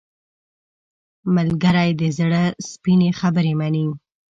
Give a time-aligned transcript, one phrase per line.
[1.35, 3.85] ملګری د زړه سپینې خبرې مني